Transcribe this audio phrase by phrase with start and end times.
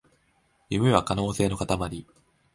[0.71, 2.07] 夢は可能性のかたまり